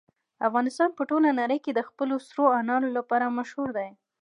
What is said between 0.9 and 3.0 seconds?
په ټوله نړۍ کې د خپلو سرو انارو